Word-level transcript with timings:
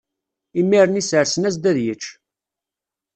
Imir-nni 0.59 1.03
sersen-as-d 1.03 1.63
ad 1.71 1.77
yečč. 1.85 2.03